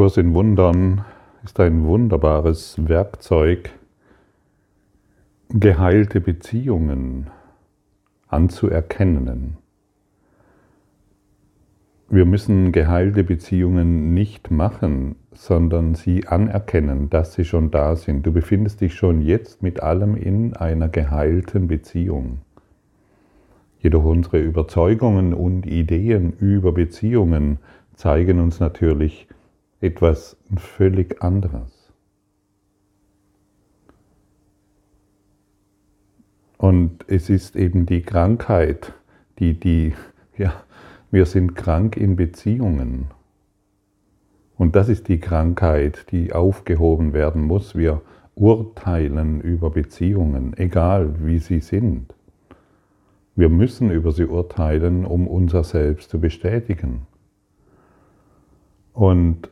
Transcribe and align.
Kurs 0.00 0.16
in 0.16 0.32
Wundern 0.32 1.04
ist 1.44 1.60
ein 1.60 1.84
wunderbares 1.84 2.88
Werkzeug, 2.88 3.68
geheilte 5.50 6.22
Beziehungen 6.22 7.26
anzuerkennen. 8.26 9.58
Wir 12.08 12.24
müssen 12.24 12.72
geheilte 12.72 13.24
Beziehungen 13.24 14.14
nicht 14.14 14.50
machen, 14.50 15.16
sondern 15.32 15.94
sie 15.94 16.26
anerkennen, 16.26 17.10
dass 17.10 17.34
sie 17.34 17.44
schon 17.44 17.70
da 17.70 17.94
sind. 17.94 18.24
Du 18.24 18.32
befindest 18.32 18.80
dich 18.80 18.94
schon 18.94 19.20
jetzt 19.20 19.62
mit 19.62 19.82
allem 19.82 20.16
in 20.16 20.56
einer 20.56 20.88
geheilten 20.88 21.68
Beziehung. 21.68 22.38
Jedoch 23.80 24.06
unsere 24.06 24.40
Überzeugungen 24.40 25.34
und 25.34 25.66
Ideen 25.66 26.32
über 26.32 26.72
Beziehungen 26.72 27.58
zeigen 27.96 28.40
uns 28.40 28.60
natürlich 28.60 29.28
etwas 29.80 30.36
völlig 30.56 31.22
anderes. 31.22 31.92
Und 36.58 37.06
es 37.08 37.30
ist 37.30 37.56
eben 37.56 37.86
die 37.86 38.02
Krankheit, 38.02 38.92
die, 39.38 39.58
die, 39.58 39.94
ja, 40.36 40.52
wir 41.10 41.24
sind 41.24 41.54
krank 41.54 41.96
in 41.96 42.16
Beziehungen. 42.16 43.06
Und 44.58 44.76
das 44.76 44.90
ist 44.90 45.08
die 45.08 45.20
Krankheit, 45.20 46.06
die 46.10 46.34
aufgehoben 46.34 47.14
werden 47.14 47.42
muss. 47.42 47.76
Wir 47.76 48.02
urteilen 48.34 49.40
über 49.40 49.70
Beziehungen, 49.70 50.54
egal 50.58 51.14
wie 51.24 51.38
sie 51.38 51.60
sind. 51.60 52.14
Wir 53.36 53.48
müssen 53.48 53.90
über 53.90 54.12
sie 54.12 54.26
urteilen, 54.26 55.06
um 55.06 55.26
unser 55.26 55.64
Selbst 55.64 56.10
zu 56.10 56.20
bestätigen. 56.20 57.06
Und 58.92 59.48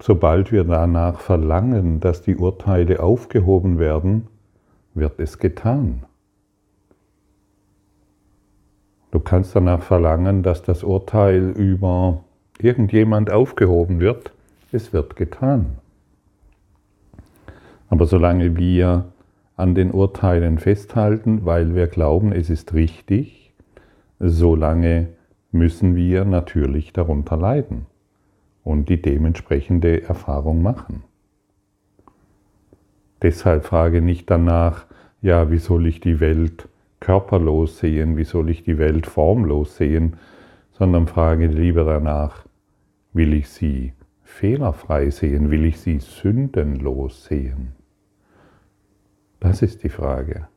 sobald 0.00 0.52
wir 0.52 0.64
danach 0.64 1.20
verlangen, 1.20 2.00
dass 2.00 2.22
die 2.22 2.36
Urteile 2.36 3.02
aufgehoben 3.02 3.78
werden, 3.78 4.28
wird 4.94 5.18
es 5.20 5.38
getan. 5.38 6.04
Du 9.10 9.20
kannst 9.20 9.56
danach 9.56 9.82
verlangen, 9.82 10.42
dass 10.42 10.62
das 10.62 10.82
Urteil 10.82 11.50
über 11.50 12.24
irgendjemand 12.58 13.30
aufgehoben 13.30 14.00
wird. 14.00 14.32
Es 14.72 14.92
wird 14.92 15.16
getan. 15.16 15.78
Aber 17.88 18.04
solange 18.04 18.56
wir 18.56 19.06
an 19.56 19.74
den 19.74 19.92
Urteilen 19.92 20.58
festhalten, 20.58 21.46
weil 21.46 21.74
wir 21.74 21.86
glauben, 21.86 22.32
es 22.32 22.50
ist 22.50 22.74
richtig, 22.74 23.54
solange 24.18 25.08
müssen 25.52 25.94
wir 25.94 26.26
natürlich 26.26 26.92
darunter 26.92 27.38
leiden 27.38 27.86
und 28.66 28.88
die 28.88 29.00
dementsprechende 29.00 30.02
Erfahrung 30.02 30.60
machen. 30.60 31.04
Deshalb 33.22 33.64
frage 33.64 34.02
nicht 34.02 34.28
danach, 34.28 34.86
ja, 35.22 35.52
wie 35.52 35.58
soll 35.58 35.86
ich 35.86 36.00
die 36.00 36.18
Welt 36.18 36.68
körperlos 36.98 37.78
sehen, 37.78 38.16
wie 38.16 38.24
soll 38.24 38.50
ich 38.50 38.64
die 38.64 38.76
Welt 38.76 39.06
formlos 39.06 39.76
sehen, 39.76 40.16
sondern 40.72 41.06
frage 41.06 41.46
lieber 41.46 41.84
danach, 41.84 42.44
will 43.12 43.34
ich 43.34 43.48
sie 43.50 43.92
fehlerfrei 44.24 45.10
sehen, 45.10 45.52
will 45.52 45.64
ich 45.64 45.78
sie 45.78 46.00
sündenlos 46.00 47.24
sehen? 47.24 47.72
Das 49.38 49.62
ist 49.62 49.84
die 49.84 49.90
Frage, 49.90 50.48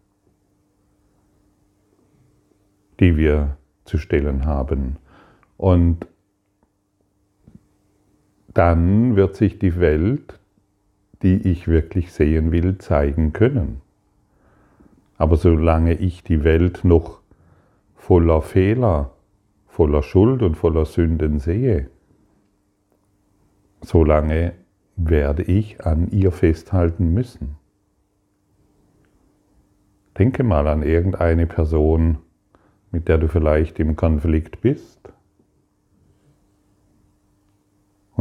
die 2.99 3.15
wir 3.17 3.57
zu 3.85 3.99
stellen 3.99 4.47
haben. 4.47 4.97
Und 5.57 6.07
dann 8.59 9.15
wird 9.15 9.37
sich 9.37 9.57
die 9.57 9.79
Welt, 9.79 10.37
die 11.21 11.47
ich 11.49 11.69
wirklich 11.69 12.11
sehen 12.11 12.51
will, 12.51 12.77
zeigen 12.77 13.31
können. 13.31 13.79
Aber 15.17 15.37
solange 15.37 15.93
ich 15.93 16.25
die 16.25 16.43
Welt 16.43 16.83
noch 16.83 17.21
voller 17.95 18.41
Fehler, 18.41 19.11
voller 19.65 20.03
Schuld 20.03 20.41
und 20.41 20.55
voller 20.55 20.83
Sünden 20.83 21.39
sehe, 21.39 21.89
solange 23.79 24.55
werde 24.97 25.43
ich 25.43 25.85
an 25.85 26.09
ihr 26.11 26.33
festhalten 26.33 27.13
müssen. 27.13 27.55
Denke 30.17 30.43
mal 30.43 30.67
an 30.67 30.83
irgendeine 30.83 31.47
Person, 31.47 32.17
mit 32.91 33.07
der 33.07 33.19
du 33.19 33.29
vielleicht 33.29 33.79
im 33.79 33.95
Konflikt 33.95 34.59
bist 34.59 35.13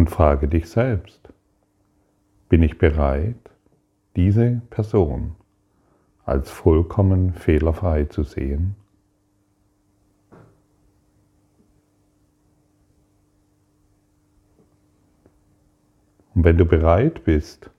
und 0.09 0.15
frage 0.15 0.49
dich 0.49 0.71
selbst, 0.71 1.21
bin 2.49 2.63
ich 2.63 2.79
bereit, 2.79 3.37
diese 4.17 4.63
Person 4.71 5.37
als 6.25 6.51
vollkommen 6.51 7.35
fehlerfrei 7.35 8.05
zu 8.05 8.23
sehen? 8.23 8.75
Und 16.35 16.45
wenn 16.45 16.57
du 16.57 16.65
bereit 16.65 17.25
bist, 17.25 17.71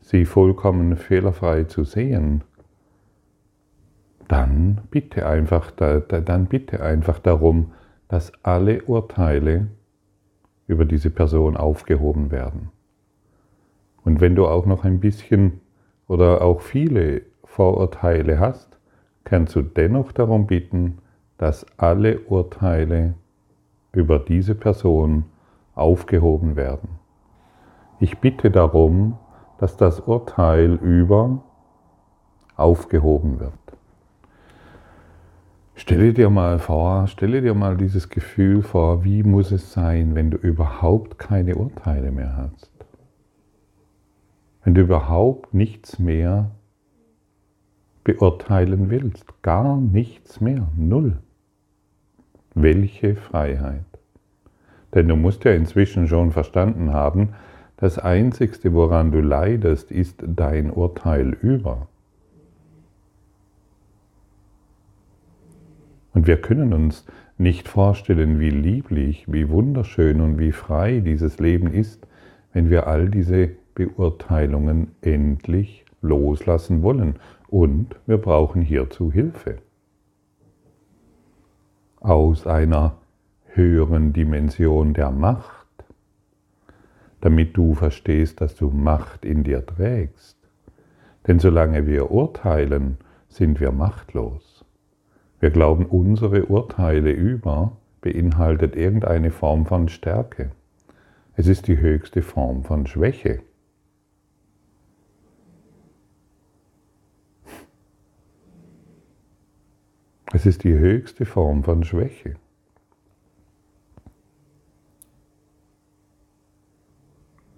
sie 0.00 0.26
vollkommen 0.26 0.96
fehlerfrei 0.96 1.64
zu 1.64 1.82
sehen, 1.82 2.44
dann 4.28 4.82
bitte 4.92 5.26
einfach, 5.26 5.72
dann 5.72 6.46
bitte 6.46 6.84
einfach 6.84 7.18
darum, 7.18 7.72
dass 8.06 8.32
alle 8.44 8.82
Urteile 8.84 9.66
über 10.66 10.84
diese 10.84 11.10
Person 11.10 11.56
aufgehoben 11.56 12.30
werden. 12.30 12.70
Und 14.04 14.20
wenn 14.20 14.34
du 14.34 14.46
auch 14.46 14.66
noch 14.66 14.84
ein 14.84 15.00
bisschen 15.00 15.60
oder 16.06 16.42
auch 16.42 16.60
viele 16.60 17.22
Vorurteile 17.44 18.38
hast, 18.38 18.78
kannst 19.24 19.54
du 19.56 19.62
dennoch 19.62 20.12
darum 20.12 20.46
bitten, 20.46 20.98
dass 21.38 21.66
alle 21.78 22.20
Urteile 22.20 23.14
über 23.92 24.18
diese 24.18 24.54
Person 24.54 25.24
aufgehoben 25.74 26.56
werden. 26.56 27.00
Ich 28.00 28.18
bitte 28.18 28.50
darum, 28.50 29.18
dass 29.58 29.76
das 29.76 30.00
Urteil 30.00 30.74
über 30.74 31.42
aufgehoben 32.56 33.40
wird. 33.40 33.52
Stelle 35.76 36.12
dir 36.12 36.30
mal 36.30 36.60
vor, 36.60 37.08
stelle 37.08 37.42
dir 37.42 37.54
mal 37.54 37.76
dieses 37.76 38.08
Gefühl 38.08 38.62
vor, 38.62 39.04
wie 39.04 39.24
muss 39.24 39.50
es 39.50 39.72
sein, 39.72 40.14
wenn 40.14 40.30
du 40.30 40.36
überhaupt 40.36 41.18
keine 41.18 41.56
Urteile 41.56 42.12
mehr 42.12 42.36
hast. 42.36 42.70
Wenn 44.62 44.74
du 44.74 44.82
überhaupt 44.82 45.52
nichts 45.52 45.98
mehr 45.98 46.52
beurteilen 48.04 48.88
willst, 48.88 49.42
gar 49.42 49.76
nichts 49.76 50.40
mehr, 50.40 50.68
null. 50.76 51.18
Welche 52.54 53.16
Freiheit. 53.16 53.84
Denn 54.94 55.08
du 55.08 55.16
musst 55.16 55.44
ja 55.44 55.52
inzwischen 55.52 56.06
schon 56.06 56.30
verstanden 56.30 56.92
haben, 56.92 57.30
das 57.76 57.98
Einzigste, 57.98 58.72
woran 58.72 59.10
du 59.10 59.20
leidest, 59.20 59.90
ist 59.90 60.22
dein 60.24 60.70
Urteil 60.70 61.30
über. 61.42 61.88
Und 66.14 66.28
wir 66.28 66.40
können 66.40 66.72
uns 66.72 67.04
nicht 67.36 67.68
vorstellen, 67.68 68.38
wie 68.38 68.50
lieblich, 68.50 69.24
wie 69.26 69.48
wunderschön 69.48 70.20
und 70.20 70.38
wie 70.38 70.52
frei 70.52 71.00
dieses 71.00 71.40
Leben 71.40 71.72
ist, 71.72 72.06
wenn 72.52 72.70
wir 72.70 72.86
all 72.86 73.10
diese 73.10 73.50
Beurteilungen 73.74 74.92
endlich 75.02 75.84
loslassen 76.00 76.82
wollen. 76.82 77.16
Und 77.48 77.96
wir 78.06 78.18
brauchen 78.18 78.62
hierzu 78.62 79.10
Hilfe. 79.10 79.58
Aus 81.98 82.46
einer 82.46 82.96
höheren 83.46 84.12
Dimension 84.12 84.94
der 84.94 85.10
Macht, 85.10 85.66
damit 87.20 87.56
du 87.56 87.74
verstehst, 87.74 88.40
dass 88.40 88.54
du 88.54 88.70
Macht 88.70 89.24
in 89.24 89.42
dir 89.42 89.64
trägst. 89.66 90.36
Denn 91.26 91.40
solange 91.40 91.86
wir 91.86 92.10
urteilen, 92.10 92.98
sind 93.28 93.58
wir 93.58 93.72
machtlos. 93.72 94.53
Wir 95.40 95.50
glauben, 95.50 95.86
unsere 95.86 96.46
Urteile 96.46 97.10
über 97.10 97.76
beinhaltet 98.00 98.76
irgendeine 98.76 99.30
Form 99.30 99.66
von 99.66 99.88
Stärke. 99.88 100.50
Es 101.36 101.46
ist 101.46 101.68
die 101.68 101.78
höchste 101.78 102.22
Form 102.22 102.62
von 102.64 102.86
Schwäche. 102.86 103.40
Es 110.32 110.46
ist 110.46 110.64
die 110.64 110.74
höchste 110.74 111.26
Form 111.26 111.62
von 111.62 111.84
Schwäche. 111.84 112.34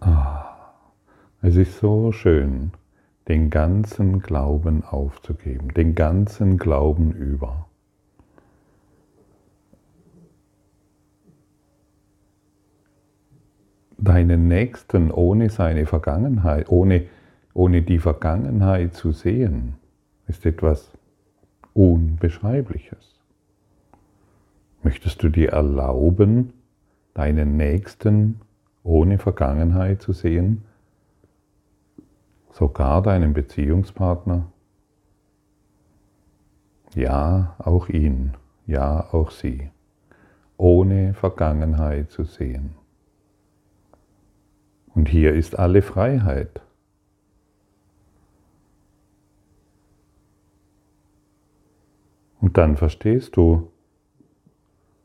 Ah, 0.01 0.75
es 1.43 1.57
ist 1.57 1.79
so 1.79 2.13
schön, 2.13 2.73
den 3.29 3.51
ganzen 3.51 4.21
Glauben 4.21 4.85
aufzugeben, 4.85 5.73
den 5.75 5.95
ganzen 5.95 6.59
Glauben 6.59 7.13
über. 7.13 7.66
Deinen 14.07 14.49
Nächsten 14.49 15.11
ohne 15.11 15.51
seine 15.51 15.85
Vergangenheit, 15.85 16.71
ohne, 16.71 17.07
ohne 17.55 17.83
die 17.83 17.99
Vergangenheit 17.99 18.95
zu 18.95 19.13
sehen, 19.13 19.75
ist 20.29 20.47
etwas 20.47 20.93
Unbeschreibliches. 21.75 23.21
Möchtest 24.83 25.23
du 25.23 25.29
dir 25.29 25.51
erlauben, 25.51 26.53
deinen 27.15 27.57
Nächsten 27.57 28.41
ohne 28.85 29.19
Vergangenheit 29.19 30.01
zu 30.01 30.13
sehen, 30.13 30.65
sogar 32.53 33.03
deinen 33.03 33.35
Beziehungspartner? 33.35 34.47
Ja, 36.95 37.57
auch 37.59 37.89
ihn, 37.89 38.35
ja, 38.67 39.13
auch 39.13 39.31
sie, 39.33 39.71
ohne 40.57 41.13
Vergangenheit 41.15 42.11
zu 42.11 42.25
sehen. 42.25 42.86
Und 44.97 45.11
hier 45.11 45.35
ist 45.35 45.59
alle 45.59 45.83
Freiheit. 45.83 46.63
Und 52.41 52.57
dann 52.57 52.79
verstehst 52.79 53.37
du, 53.37 53.71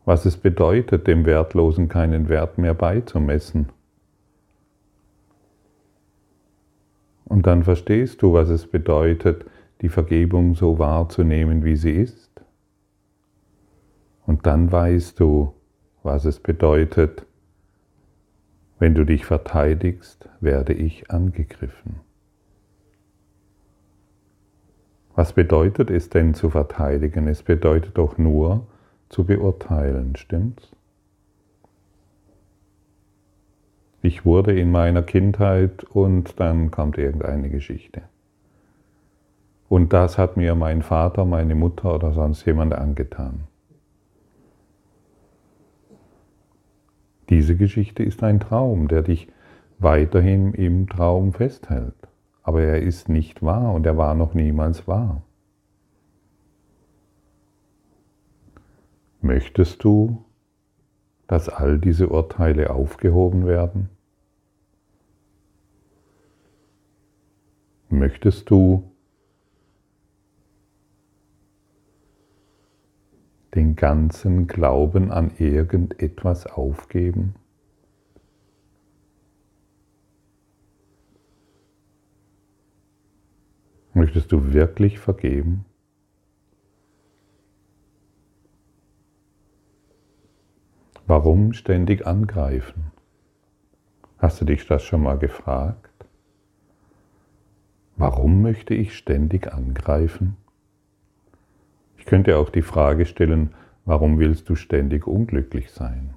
was 0.06 0.26
es 0.26 0.38
bedeutet, 0.38 1.08
dem 1.08 1.26
Wertlosen 1.26 1.90
keinen 1.90 2.30
Wert 2.30 2.58
mehr 2.58 2.74
beizumessen. 2.74 3.68
Und 7.26 7.46
dann 7.46 7.64
verstehst 7.64 8.22
du, 8.22 8.32
was 8.32 8.48
es 8.48 8.68
bedeutet, 8.68 9.46
die 9.82 9.90
Vergebung 9.90 10.56
so 10.56 10.80
wahrzunehmen, 10.80 11.66
wie 11.66 11.76
sie 11.76 11.92
ist. 11.92 12.42
Und 14.26 14.46
dann 14.46 14.72
weißt 14.72 15.20
du, 15.20 15.54
was 16.02 16.24
es 16.24 16.40
bedeutet, 16.40 17.26
wenn 18.82 18.96
du 18.96 19.06
dich 19.06 19.28
verteidigst, 19.28 20.28
werde 20.40 20.74
ich 20.74 21.12
angegriffen. 21.12 22.00
Was 25.16 25.34
bedeutet 25.34 25.92
es 25.92 26.10
denn 26.10 26.34
zu 26.34 26.50
verteidigen? 26.50 27.28
Es 27.28 27.44
bedeutet 27.44 27.96
doch 28.00 28.18
nur 28.18 28.66
zu 29.10 29.24
beurteilen, 29.24 30.16
stimmt's? 30.16 30.72
Ich 34.02 34.26
wurde 34.26 34.60
in 34.60 34.72
meiner 34.72 35.04
Kindheit 35.04 35.84
und 35.84 36.40
dann 36.40 36.72
kommt 36.72 36.98
irgendeine 36.98 37.52
Geschichte. 37.52 38.02
Und 39.70 39.94
das 39.94 40.18
hat 40.18 40.38
mir 40.38 40.56
mein 40.56 40.82
Vater, 40.82 41.24
meine 41.24 41.54
Mutter 41.54 41.94
oder 41.94 42.14
sonst 42.14 42.46
jemand 42.48 42.74
angetan. 42.74 43.44
Diese 47.32 47.56
Geschichte 47.56 48.04
ist 48.04 48.24
ein 48.24 48.42
Traum, 48.42 48.90
der 48.90 49.04
dich 49.04 49.30
weiterhin 49.80 50.54
im 50.54 50.90
Traum 50.90 51.32
festhält. 51.32 51.96
Aber 52.44 52.62
er 52.62 52.82
ist 52.82 53.08
nicht 53.08 53.42
wahr 53.42 53.74
und 53.74 53.86
er 53.86 53.96
war 53.96 54.16
noch 54.16 54.34
niemals 54.34 54.86
wahr. 54.86 55.24
Möchtest 59.22 59.82
du, 59.86 60.26
dass 61.28 61.48
all 61.48 61.80
diese 61.80 62.10
Urteile 62.10 62.70
aufgehoben 62.70 63.48
werden? 63.48 63.90
Möchtest 67.88 68.50
du 68.50 68.91
den 73.56 73.76
ganzen 73.76 74.48
Glauben 74.48 75.12
an 75.12 75.32
irgendetwas 75.38 76.46
aufgeben? 76.48 77.36
Möchtest 83.94 84.32
du 84.32 84.54
wirklich 84.54 85.00
vergeben? 85.00 85.66
Warum 91.08 91.52
ständig 91.52 92.08
angreifen? 92.08 92.92
Hast 94.18 94.40
du 94.40 94.46
dich 94.46 94.66
das 94.66 94.84
schon 94.84 95.04
mal 95.04 95.18
gefragt? 95.18 95.92
Warum 97.98 98.42
möchte 98.42 98.74
ich 98.74 98.96
ständig 98.96 99.52
angreifen? 99.52 100.38
Ich 102.02 102.08
könnte 102.08 102.40
auch 102.40 102.50
die 102.50 102.64
Frage 102.64 103.06
stellen, 103.06 103.54
warum 103.86 104.18
willst 104.18 104.50
du 104.50 104.56
ständig 104.56 105.06
unglücklich 105.06 105.70
sein? 105.70 106.16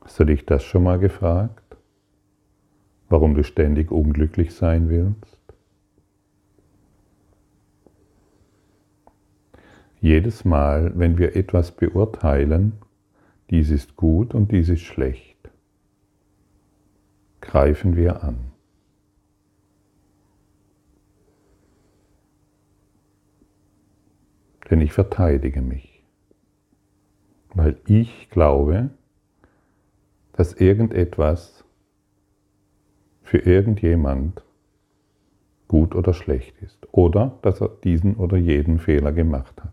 Hast 0.00 0.18
du 0.18 0.24
dich 0.24 0.46
das 0.46 0.64
schon 0.64 0.84
mal 0.84 0.98
gefragt? 0.98 1.76
Warum 3.10 3.34
du 3.34 3.44
ständig 3.44 3.90
unglücklich 3.90 4.54
sein 4.54 4.88
willst? 4.88 5.38
Jedes 10.00 10.46
Mal, 10.46 10.90
wenn 10.98 11.18
wir 11.18 11.36
etwas 11.36 11.70
beurteilen, 11.70 12.78
dies 13.50 13.68
ist 13.68 13.94
gut 13.94 14.34
und 14.34 14.52
dies 14.52 14.70
ist 14.70 14.80
schlecht, 14.80 15.35
greifen 17.46 17.96
wir 17.96 18.22
an. 18.22 18.52
Denn 24.68 24.80
ich 24.80 24.92
verteidige 24.92 25.62
mich, 25.62 26.02
weil 27.54 27.78
ich 27.86 28.28
glaube, 28.30 28.90
dass 30.32 30.54
irgendetwas 30.54 31.64
für 33.22 33.38
irgendjemand 33.38 34.42
gut 35.68 35.94
oder 35.94 36.14
schlecht 36.14 36.60
ist 36.62 36.86
oder 36.92 37.38
dass 37.42 37.60
er 37.60 37.68
diesen 37.68 38.16
oder 38.16 38.36
jeden 38.36 38.80
Fehler 38.80 39.12
gemacht 39.12 39.62
hat. 39.62 39.72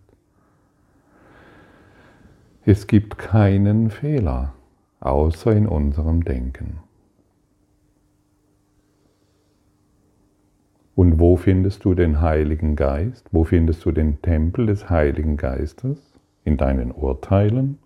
Es 2.65 2.85
gibt 2.85 3.17
keinen 3.17 3.89
Fehler 3.89 4.53
außer 4.99 5.51
in 5.51 5.67
unserem 5.67 6.23
Denken. 6.23 6.82
Und 10.95 11.19
wo 11.19 11.37
findest 11.37 11.85
du 11.85 11.95
den 11.95 12.21
Heiligen 12.21 12.75
Geist? 12.75 13.27
Wo 13.31 13.43
findest 13.43 13.83
du 13.85 13.91
den 13.91 14.21
Tempel 14.21 14.67
des 14.67 14.89
Heiligen 14.89 15.37
Geistes? 15.37 16.13
In 16.43 16.57
deinen 16.57 16.91
Urteilen? 16.91 17.79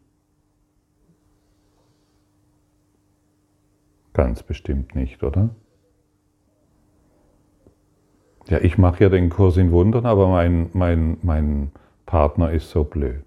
Ganz 4.14 4.44
bestimmt 4.44 4.96
nicht, 4.96 5.24
oder? 5.24 5.52
Ja, 8.48 8.60
ich 8.60 8.78
mache 8.78 9.04
ja 9.04 9.10
den 9.10 9.30
Kurs 9.30 9.58
in 9.58 9.72
Wundern, 9.72 10.06
aber 10.06 10.28
mein, 10.28 10.70
mein, 10.74 11.18
mein 11.22 11.72
Partner 12.06 12.52
ist 12.52 12.70
so 12.70 12.84
blöd. 12.84 13.24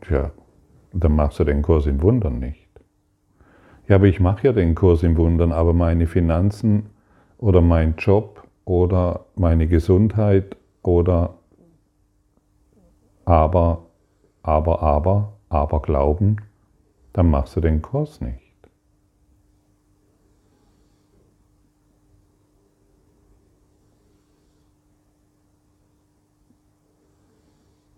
Tja, 0.00 0.32
dann 0.92 1.16
machst 1.16 1.38
du 1.40 1.44
den 1.44 1.62
Kurs 1.62 1.86
in 1.86 2.00
Wundern 2.02 2.38
nicht. 2.38 2.63
Ja, 3.86 3.96
aber 3.96 4.06
ich 4.06 4.18
mache 4.18 4.46
ja 4.46 4.52
den 4.52 4.74
Kurs 4.74 5.02
im 5.02 5.16
Wundern, 5.18 5.52
aber 5.52 5.74
meine 5.74 6.06
Finanzen 6.06 6.90
oder 7.38 7.60
mein 7.60 7.96
Job 7.98 8.42
oder 8.64 9.26
meine 9.36 9.66
Gesundheit 9.66 10.56
oder 10.82 11.34
aber, 13.26 13.86
aber, 14.42 14.82
aber, 14.82 15.32
aber 15.48 15.82
Glauben, 15.82 16.36
dann 17.12 17.30
machst 17.30 17.56
du 17.56 17.60
den 17.60 17.82
Kurs 17.82 18.20
nicht. 18.20 18.42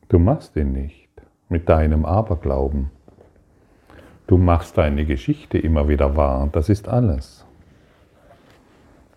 Du 0.09 0.19
machst 0.19 0.57
ihn 0.57 0.73
nicht 0.73 1.11
mit 1.49 1.69
deinem 1.69 2.05
Aberglauben. 2.05 2.91
Du 4.27 4.39
machst 4.39 4.77
deine 4.77 5.05
Geschichte 5.05 5.59
immer 5.59 5.89
wieder 5.89 6.17
wahr, 6.17 6.49
das 6.51 6.69
ist 6.69 6.89
alles. 6.89 7.45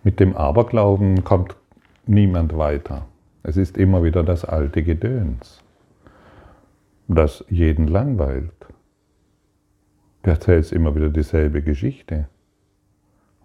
Mit 0.04 0.20
dem 0.20 0.36
Aberglauben 0.36 1.24
kommt 1.24 1.56
niemand 2.06 2.56
weiter. 2.56 3.06
Es 3.42 3.56
ist 3.56 3.76
immer 3.76 4.04
wieder 4.04 4.22
das 4.22 4.44
alte 4.44 4.82
Gedöns, 4.82 5.62
das 7.08 7.44
jeden 7.48 7.88
langweilt. 7.88 8.52
Du 10.22 10.30
erzählst 10.30 10.72
immer 10.72 10.94
wieder 10.94 11.08
dieselbe 11.08 11.62
Geschichte. 11.62 12.28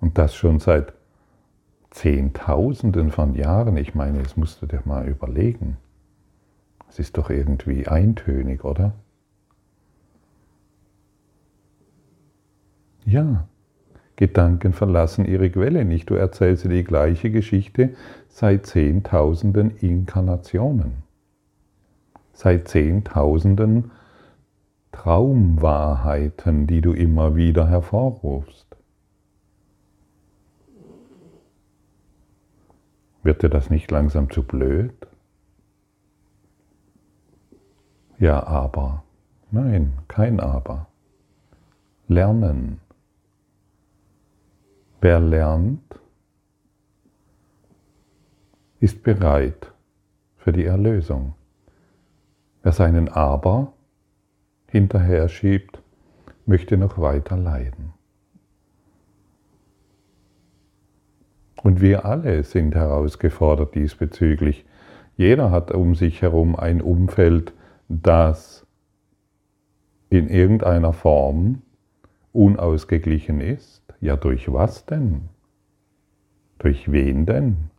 Und 0.02 0.18
das 0.18 0.36
schon 0.36 0.60
seit 0.60 0.94
Zehntausenden 1.90 3.12
von 3.12 3.34
Jahren. 3.34 3.78
Ich 3.78 3.96
meine, 3.96 4.22
das 4.22 4.36
musst 4.36 4.62
du 4.62 4.66
dir 4.66 4.82
mal 4.84 5.08
überlegen. 5.08 5.78
Es 6.90 7.00
ist 7.00 7.18
doch 7.18 7.30
irgendwie 7.30 7.88
eintönig, 7.88 8.66
oder? 8.66 8.94
Ja, 13.06 13.48
Gedanken 14.16 14.74
verlassen 14.74 15.26
ihre 15.26 15.50
Quelle 15.50 15.86
nicht. 15.86 16.10
Du 16.10 16.16
erzählst 16.16 16.64
dir 16.66 16.70
die 16.70 16.84
gleiche 16.84 17.30
Geschichte 17.30 17.96
seit 18.30 18.66
Zehntausenden 18.66 19.72
Inkarnationen, 19.78 21.04
seit 22.34 22.68
Zehntausenden 22.68 23.92
Traumwahrheiten, 24.92 26.66
die 26.66 26.82
du 26.82 26.94
immer 26.94 27.36
wieder 27.36 27.68
hervorrufst. 27.68 28.66
Wird 33.22 33.44
dir 33.44 33.50
das 33.50 33.70
nicht 33.70 33.92
langsam 33.92 34.30
zu 34.30 34.44
blöd? 34.44 34.94
Ja, 38.18 38.46
aber. 38.48 39.04
Nein, 39.52 39.94
kein 40.08 40.40
aber. 40.40 40.88
Lernen. 42.08 42.80
Wer 45.06 45.20
lernt, 45.20 46.00
ist 48.80 49.04
bereit 49.04 49.72
für 50.36 50.52
die 50.52 50.66
Erlösung. 50.66 51.36
Wer 52.64 52.72
seinen 52.72 53.08
Aber 53.10 53.74
hinterher 54.66 55.30
schiebt, 55.30 55.80
möchte 56.48 56.76
noch 56.78 56.98
weiter 56.98 57.38
leiden. 57.38 57.94
Und 61.62 61.82
wir 61.82 62.06
alle 62.06 62.42
sind 62.42 62.74
herausgefordert 62.74 63.76
diesbezüglich. 63.76 64.66
Jeder 65.18 65.52
hat 65.52 65.70
um 65.70 65.94
sich 65.94 66.24
herum 66.24 66.56
ein 66.56 66.82
Umfeld, 66.82 67.54
das 67.90 68.66
in 70.10 70.30
irgendeiner 70.30 70.94
Form 70.94 71.62
unausgeglichen 72.36 73.42
ist. 73.42 73.82
Ja, 74.02 74.18
durch 74.18 74.52
was 74.52 74.86
denn? 74.86 75.30
Durch 76.60 76.92
wen 76.92 77.26
denn? 77.26 77.70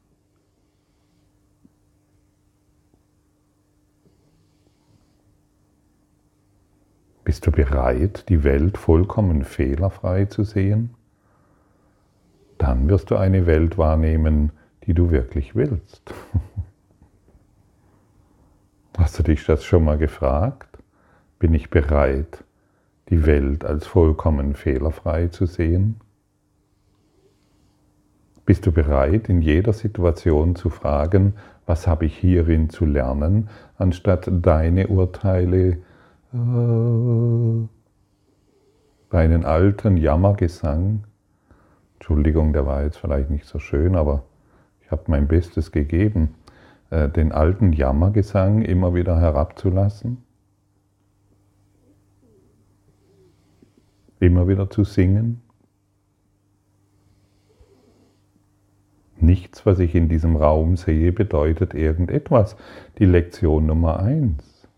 Bist 7.25 7.46
du 7.46 7.50
bereit, 7.50 8.28
die 8.28 8.44
Welt 8.44 8.78
vollkommen 8.78 9.44
fehlerfrei 9.44 10.26
zu 10.26 10.44
sehen? 10.44 10.94
Dann 12.56 12.88
wirst 12.88 13.10
du 13.10 13.16
eine 13.16 13.46
Welt 13.46 13.78
wahrnehmen, 13.78 14.52
die 14.86 14.94
du 14.94 15.10
wirklich 15.10 15.54
willst. 15.54 16.14
Hast 18.96 19.18
du 19.18 19.25
dich 19.25 19.44
das 19.44 19.64
schon 19.64 19.84
mal 19.84 19.98
gefragt? 19.98 20.78
Bin 21.38 21.52
ich 21.52 21.68
bereit, 21.68 22.44
die 23.08 23.26
Welt 23.26 23.64
als 23.64 23.86
vollkommen 23.86 24.54
fehlerfrei 24.54 25.28
zu 25.28 25.46
sehen? 25.46 26.00
Bist 28.44 28.64
du 28.64 28.72
bereit, 28.72 29.28
in 29.28 29.42
jeder 29.42 29.72
Situation 29.72 30.54
zu 30.54 30.70
fragen, 30.70 31.34
was 31.66 31.88
habe 31.88 32.06
ich 32.06 32.16
hierin 32.16 32.70
zu 32.70 32.84
lernen, 32.84 33.48
anstatt 33.76 34.30
deine 34.30 34.86
Urteile, 34.86 35.78
äh, 36.32 37.66
deinen 39.10 39.44
alten 39.44 39.96
Jammergesang, 39.96 41.04
Entschuldigung, 41.94 42.52
der 42.52 42.66
war 42.66 42.84
jetzt 42.84 42.98
vielleicht 42.98 43.30
nicht 43.30 43.46
so 43.46 43.58
schön, 43.58 43.96
aber 43.96 44.22
ich 44.80 44.92
habe 44.92 45.02
mein 45.08 45.26
Bestes 45.26 45.72
gegeben, 45.72 46.34
äh, 46.90 47.08
den 47.08 47.32
alten 47.32 47.72
Jammergesang 47.72 48.62
immer 48.62 48.94
wieder 48.94 49.18
herabzulassen? 49.18 50.25
Immer 54.20 54.49
wieder 54.49 54.70
zu 54.70 54.85
singen? 54.85 55.42
Nichts, 59.18 59.64
was 59.66 59.78
ich 59.78 59.94
in 59.94 60.08
diesem 60.08 60.37
Raum 60.37 60.76
sehe, 60.76 61.12
bedeutet 61.12 61.75
irgendetwas. 61.75 62.56
Die 62.99 63.06
Lektion 63.06 63.66
Nummer 63.66 64.00
eins. 64.00 64.68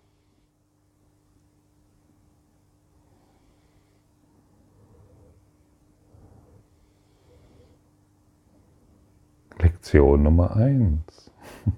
Lektion 9.58 10.22
Nummer 10.22 10.56
eins. 10.56 11.30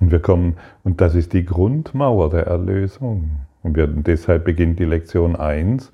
Und 0.00 0.10
wir 0.10 0.20
kommen, 0.20 0.56
und 0.82 1.00
das 1.00 1.14
ist 1.14 1.32
die 1.32 1.44
Grundmauer 1.44 2.28
der 2.28 2.46
Erlösung. 2.46 3.46
Und 3.64 3.76
wir, 3.76 3.88
deshalb 3.88 4.44
beginnt 4.44 4.78
die 4.78 4.84
Lektion 4.84 5.34
1 5.34 5.90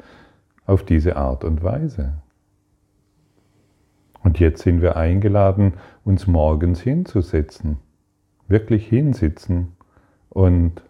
auf 0.66 0.84
diese 0.84 1.16
Art 1.16 1.44
und 1.44 1.62
Weise. 1.62 2.14
Und 4.22 4.38
jetzt 4.38 4.62
sind 4.62 4.82
wir 4.82 4.96
eingeladen, 4.96 5.74
uns 6.04 6.26
morgens 6.26 6.80
hinzusetzen, 6.80 7.78
wirklich 8.48 8.86
hinsitzen 8.86 9.68
und 10.28 10.82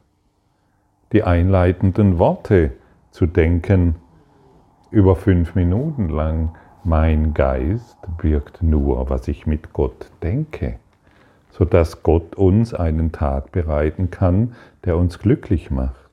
die 1.12 1.22
einleitenden 1.22 2.18
Worte 2.18 2.72
zu 3.10 3.26
denken 3.26 3.96
über 4.90 5.16
fünf 5.16 5.54
Minuten 5.54 6.08
lang. 6.08 6.56
Mein 6.82 7.34
Geist 7.34 7.98
birgt 8.16 8.62
nur, 8.62 9.10
was 9.10 9.28
ich 9.28 9.46
mit 9.46 9.74
Gott 9.74 10.10
denke, 10.22 10.78
sodass 11.50 12.02
Gott 12.02 12.36
uns 12.36 12.72
einen 12.72 13.12
Tag 13.12 13.52
bereiten 13.52 14.10
kann, 14.10 14.54
der 14.84 14.96
uns 14.96 15.18
glücklich 15.18 15.70
macht. 15.70 16.09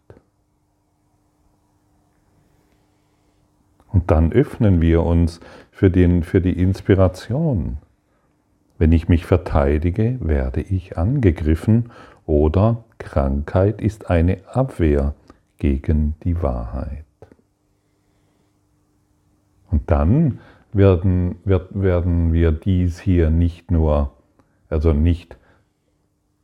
Und 3.97 4.11
dann 4.11 4.31
öffnen 4.31 4.79
wir 4.79 5.01
uns 5.01 5.39
für, 5.71 5.89
den, 5.89 6.21
für 6.21 6.39
die 6.39 6.61
Inspiration. 6.61 7.77
Wenn 8.77 8.91
ich 8.91 9.09
mich 9.09 9.25
verteidige, 9.25 10.19
werde 10.19 10.61
ich 10.61 10.99
angegriffen 10.99 11.89
oder 12.27 12.83
Krankheit 12.99 13.81
ist 13.81 14.11
eine 14.11 14.37
Abwehr 14.53 15.15
gegen 15.57 16.13
die 16.23 16.43
Wahrheit. 16.43 17.05
Und 19.71 19.89
dann 19.89 20.41
werden, 20.73 21.37
werden 21.43 22.33
wir 22.33 22.51
dies 22.51 22.99
hier 22.99 23.31
nicht 23.31 23.71
nur, 23.71 24.13
also 24.69 24.93
nicht 24.93 25.39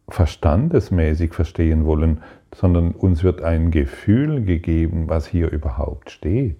verstandesmäßig 0.10 1.36
verstehen 1.36 1.86
wollen, 1.86 2.24
sondern 2.52 2.94
uns 2.94 3.24
wird 3.24 3.44
ein 3.44 3.70
Gefühl 3.70 4.44
gegeben, 4.44 5.08
was 5.08 5.28
hier 5.28 5.52
überhaupt 5.52 6.10
steht. 6.10 6.58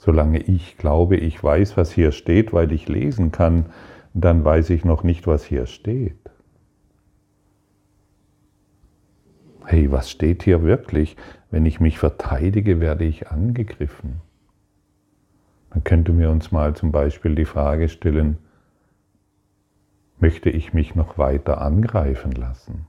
Solange 0.00 0.38
ich 0.38 0.78
glaube, 0.78 1.18
ich 1.18 1.44
weiß, 1.44 1.76
was 1.76 1.92
hier 1.92 2.10
steht, 2.12 2.54
weil 2.54 2.72
ich 2.72 2.88
lesen 2.88 3.32
kann, 3.32 3.66
dann 4.14 4.46
weiß 4.46 4.70
ich 4.70 4.82
noch 4.82 5.02
nicht, 5.02 5.26
was 5.26 5.44
hier 5.44 5.66
steht. 5.66 6.16
Hey, 9.66 9.92
was 9.92 10.10
steht 10.10 10.42
hier 10.42 10.62
wirklich? 10.62 11.18
Wenn 11.50 11.66
ich 11.66 11.80
mich 11.80 11.98
verteidige, 11.98 12.80
werde 12.80 13.04
ich 13.04 13.28
angegriffen. 13.28 14.22
Dann 15.68 15.84
könnten 15.84 16.18
wir 16.18 16.30
uns 16.30 16.50
mal 16.50 16.74
zum 16.74 16.92
Beispiel 16.92 17.34
die 17.34 17.44
Frage 17.44 17.90
stellen, 17.90 18.38
möchte 20.18 20.48
ich 20.48 20.72
mich 20.72 20.94
noch 20.94 21.18
weiter 21.18 21.60
angreifen 21.60 22.32
lassen? 22.32 22.86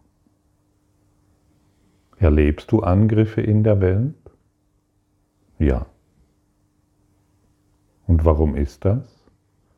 Erlebst 2.20 2.72
du 2.72 2.80
Angriffe 2.80 3.42
in 3.42 3.66
der 3.66 3.82
Welt? 3.82 4.16
Ja. 5.60 5.88
Und 8.12 8.26
warum 8.26 8.58
ist 8.58 8.84
das? 8.84 9.24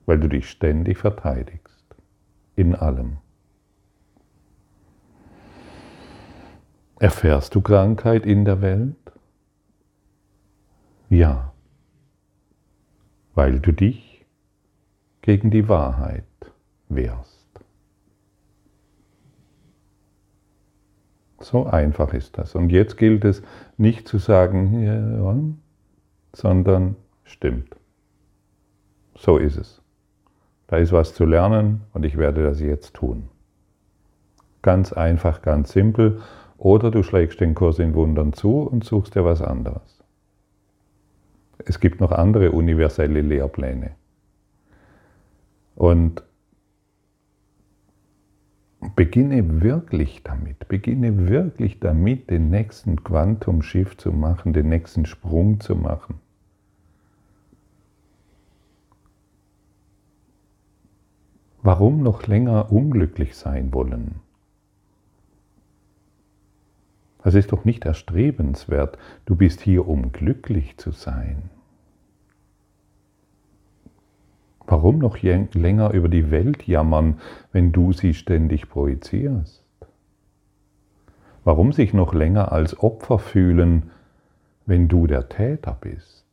Weil 0.07 0.19
du 0.19 0.27
dich 0.27 0.49
ständig 0.49 0.97
verteidigst. 0.97 1.85
In 2.55 2.73
allem. 2.73 3.17
Erfährst 6.97 7.53
du 7.53 7.61
Krankheit 7.61 8.25
in 8.25 8.43
der 8.43 8.59
Welt? 8.63 9.11
Ja. 11.09 11.53
Weil 13.35 13.59
du 13.59 13.71
dich 13.71 14.25
gegen 15.21 15.51
die 15.51 15.69
Wahrheit 15.69 16.25
wehrst. 16.89 17.47
So 21.39 21.67
einfach 21.67 22.15
ist 22.15 22.39
das. 22.39 22.55
Und 22.55 22.71
jetzt 22.71 22.97
gilt 22.97 23.25
es 23.25 23.43
nicht 23.77 24.07
zu 24.07 24.17
sagen, 24.17 24.83
ja, 24.83 25.35
sondern 26.35 26.95
stimmt. 27.25 27.77
So 29.23 29.37
ist 29.37 29.55
es. 29.55 29.81
Da 30.67 30.75
ist 30.75 30.91
was 30.91 31.13
zu 31.13 31.23
lernen 31.23 31.83
und 31.93 32.03
ich 32.03 32.17
werde 32.17 32.43
das 32.43 32.59
jetzt 32.59 32.93
tun. 32.93 33.29
Ganz 34.61 34.91
einfach, 34.91 35.41
ganz 35.41 35.71
simpel. 35.71 36.19
Oder 36.57 36.91
du 36.91 37.03
schlägst 37.03 37.39
den 37.39 37.55
Kurs 37.55 37.79
in 37.79 37.93
Wundern 37.93 38.33
zu 38.33 38.63
und 38.63 38.83
suchst 38.83 39.15
dir 39.15 39.23
was 39.23 39.41
anderes. 39.41 40.03
Es 41.59 41.79
gibt 41.79 42.01
noch 42.01 42.11
andere 42.11 42.51
universelle 42.51 43.21
Lehrpläne. 43.21 43.91
Und 45.75 46.21
beginne 48.97 49.61
wirklich 49.61 50.21
damit, 50.23 50.67
beginne 50.67 51.29
wirklich 51.29 51.79
damit, 51.79 52.29
den 52.29 52.49
nächsten 52.49 53.01
Quantum-Shift 53.01 54.01
zu 54.01 54.11
machen, 54.11 54.51
den 54.51 54.67
nächsten 54.67 55.05
Sprung 55.05 55.61
zu 55.61 55.77
machen 55.77 56.19
Warum 61.65 62.03
noch 62.03 62.27
länger 62.27 62.73
unglücklich 62.73 63.37
sein 63.37 63.73
wollen? 63.73 64.15
Das 67.23 67.35
ist 67.35 67.53
doch 67.53 67.63
nicht 67.63 67.85
erstrebenswert. 67.85 68.97
Du 69.25 69.37
bist 69.37 69.61
hier, 69.61 69.87
um 69.87 70.11
glücklich 70.11 70.77
zu 70.77 70.91
sein. 70.91 71.49
Warum 74.67 74.97
noch 74.97 75.17
länger 75.21 75.91
über 75.91 76.09
die 76.09 76.31
Welt 76.31 76.67
jammern, 76.67 77.21
wenn 77.53 77.71
du 77.71 77.93
sie 77.93 78.13
ständig 78.13 78.67
projizierst? 78.67 79.63
Warum 81.45 81.71
sich 81.71 81.93
noch 81.93 82.13
länger 82.13 82.51
als 82.51 82.77
Opfer 82.77 83.19
fühlen, 83.19 83.91
wenn 84.65 84.89
du 84.89 85.07
der 85.07 85.29
Täter 85.29 85.77
bist? 85.79 86.25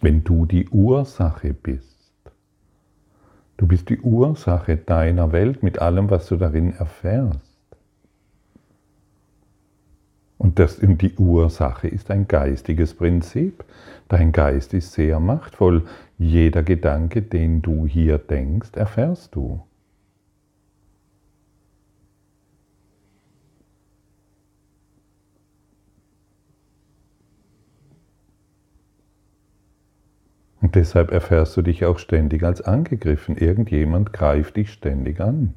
Wenn 0.00 0.22
du 0.22 0.46
die 0.46 0.68
Ursache 0.68 1.52
bist? 1.52 1.99
Du 3.60 3.66
bist 3.66 3.90
die 3.90 4.00
Ursache 4.00 4.78
deiner 4.78 5.32
Welt 5.32 5.62
mit 5.62 5.80
allem, 5.80 6.08
was 6.08 6.26
du 6.28 6.36
darin 6.38 6.72
erfährst. 6.72 7.44
Und, 10.38 10.58
das, 10.58 10.78
und 10.78 11.02
die 11.02 11.14
Ursache 11.16 11.86
ist 11.86 12.10
ein 12.10 12.26
geistiges 12.26 12.94
Prinzip. 12.94 13.62
Dein 14.08 14.32
Geist 14.32 14.72
ist 14.72 14.94
sehr 14.94 15.20
machtvoll. 15.20 15.84
Jeder 16.16 16.62
Gedanke, 16.62 17.20
den 17.20 17.60
du 17.60 17.86
hier 17.86 18.16
denkst, 18.16 18.70
erfährst 18.76 19.34
du. 19.34 19.60
Und 30.70 30.76
deshalb 30.76 31.10
erfährst 31.10 31.56
du 31.56 31.62
dich 31.62 31.84
auch 31.84 31.98
ständig 31.98 32.44
als 32.44 32.62
angegriffen. 32.62 33.36
Irgendjemand 33.36 34.12
greift 34.12 34.56
dich 34.56 34.70
ständig 34.70 35.20
an. 35.20 35.54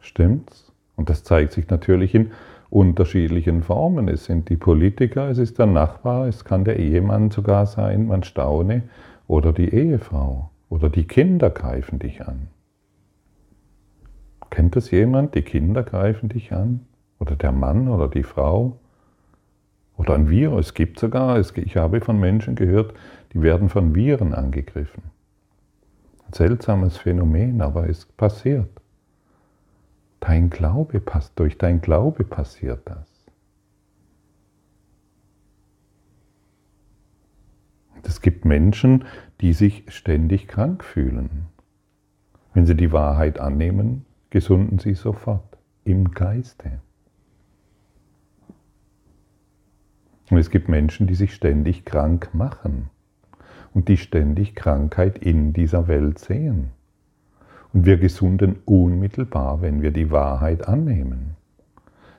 Stimmt's? 0.00 0.72
Und 0.96 1.08
das 1.08 1.22
zeigt 1.22 1.52
sich 1.52 1.68
natürlich 1.68 2.12
in 2.12 2.32
unterschiedlichen 2.68 3.62
Formen. 3.62 4.08
Es 4.08 4.24
sind 4.24 4.48
die 4.48 4.56
Politiker, 4.56 5.28
es 5.28 5.38
ist 5.38 5.60
der 5.60 5.66
Nachbar, 5.66 6.26
es 6.26 6.44
kann 6.44 6.64
der 6.64 6.80
Ehemann 6.80 7.30
sogar 7.30 7.64
sein, 7.66 8.08
man 8.08 8.24
staune, 8.24 8.82
oder 9.28 9.52
die 9.52 9.72
Ehefrau 9.72 10.50
oder 10.68 10.90
die 10.90 11.04
Kinder 11.04 11.50
greifen 11.50 12.00
dich 12.00 12.26
an. 12.26 12.48
Kennt 14.50 14.74
das 14.74 14.90
jemand? 14.90 15.36
Die 15.36 15.42
Kinder 15.42 15.84
greifen 15.84 16.28
dich 16.28 16.52
an? 16.52 16.80
Oder 17.20 17.36
der 17.36 17.52
Mann 17.52 17.86
oder 17.86 18.08
die 18.08 18.24
Frau? 18.24 18.80
Oder 19.96 20.14
ein 20.14 20.28
Virus. 20.28 20.66
Es 20.66 20.74
gibt 20.74 20.98
sogar, 20.98 21.38
ich 21.38 21.76
habe 21.76 22.00
von 22.00 22.18
Menschen 22.18 22.54
gehört, 22.54 22.94
die 23.32 23.42
werden 23.42 23.68
von 23.68 23.94
Viren 23.94 24.34
angegriffen. 24.34 25.04
Ein 26.26 26.32
seltsames 26.32 26.96
Phänomen, 26.96 27.60
aber 27.60 27.88
es 27.88 28.06
passiert. 28.06 28.68
Dein 30.20 30.50
Glaube 30.50 31.00
passt, 31.00 31.38
durch 31.38 31.58
dein 31.58 31.80
Glaube 31.80 32.24
passiert 32.24 32.82
das. 32.84 33.08
Es 38.04 38.20
gibt 38.20 38.44
Menschen, 38.44 39.04
die 39.40 39.52
sich 39.52 39.84
ständig 39.88 40.48
krank 40.48 40.84
fühlen. 40.84 41.46
Wenn 42.54 42.66
sie 42.66 42.76
die 42.76 42.92
Wahrheit 42.92 43.38
annehmen, 43.38 44.04
gesunden 44.30 44.78
sie 44.78 44.94
sofort 44.94 45.58
im 45.84 46.10
Geiste. 46.10 46.80
Und 50.32 50.38
es 50.38 50.48
gibt 50.48 50.70
Menschen, 50.70 51.06
die 51.06 51.14
sich 51.14 51.34
ständig 51.34 51.84
krank 51.84 52.30
machen 52.32 52.88
und 53.74 53.88
die 53.88 53.98
ständig 53.98 54.54
Krankheit 54.54 55.18
in 55.18 55.52
dieser 55.52 55.88
Welt 55.88 56.18
sehen. 56.20 56.70
Und 57.74 57.84
wir 57.84 57.98
gesunden 57.98 58.56
unmittelbar, 58.64 59.60
wenn 59.60 59.82
wir 59.82 59.90
die 59.90 60.10
Wahrheit 60.10 60.66
annehmen. 60.66 61.36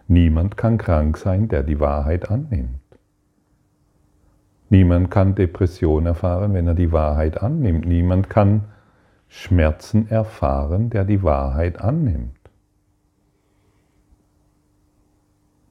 Niemand 0.07 0.57
kann 0.57 0.77
krank 0.77 1.17
sein, 1.17 1.47
der 1.47 1.63
die 1.63 1.79
Wahrheit 1.79 2.29
annimmt. 2.29 2.81
Niemand 4.69 5.09
kann 5.09 5.33
Depression 5.33 6.05
erfahren, 6.05 6.53
wenn 6.53 6.67
er 6.67 6.75
die 6.75 6.91
Wahrheit 6.91 7.41
annimmt. 7.41 7.87
Niemand 7.87 8.29
kann 8.29 8.65
Schmerzen 9.27 10.07
erfahren, 10.07 10.91
der 10.91 11.03
die 11.03 11.23
Wahrheit 11.23 11.81
annimmt. 11.81 12.37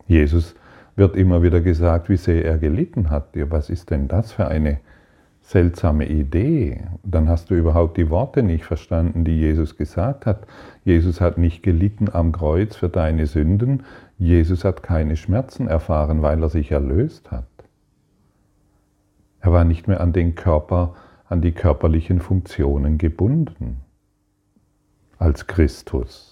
Jesus 0.09 0.57
wird 0.97 1.17
immer 1.17 1.43
wieder 1.43 1.61
gesagt, 1.61 2.09
wie 2.09 2.17
sehr 2.17 2.45
er 2.45 2.59
gelitten 2.59 3.11
hat. 3.11 3.29
Was 3.35 3.71
ist 3.71 3.91
denn 3.91 4.09
das 4.09 4.33
für 4.33 4.47
eine 4.47 4.79
seltsame 5.43 6.09
Idee, 6.09 6.85
dann 7.03 7.29
hast 7.29 7.51
du 7.51 7.55
überhaupt 7.55 7.97
die 7.97 8.11
Worte 8.11 8.43
nicht 8.43 8.65
verstanden, 8.65 9.25
die 9.25 9.39
Jesus 9.39 9.77
gesagt 9.77 10.25
hat. 10.25 10.47
Jesus 10.85 11.21
hat 11.21 11.37
nicht 11.37 11.63
gelitten 11.63 12.09
am 12.13 12.33
Kreuz 12.33 12.77
für 12.77 12.89
deine 12.89 13.27
Sünden. 13.27 13.83
Jesus 14.19 14.65
hat 14.65 14.83
keine 14.83 15.17
Schmerzen 15.17 15.67
erfahren, 15.67 16.23
weil 16.23 16.43
er 16.43 16.49
sich 16.49 16.71
erlöst 16.71 17.31
hat. 17.31 17.45
Er 19.41 19.53
war 19.53 19.65
nicht 19.65 19.89
mehr 19.89 20.01
an 20.01 20.13
den 20.13 20.37
Körper, 20.37 20.95
an 21.29 21.43
die 21.43 21.53
körperlichen 21.53 22.21
Funktionen 22.21 22.99
gebunden 22.99 23.81
als 25.19 25.47
Christus. 25.49 26.32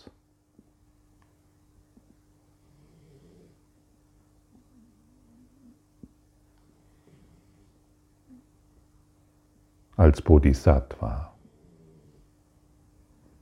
Als 10.00 10.22
Bodhisattva, 10.22 11.34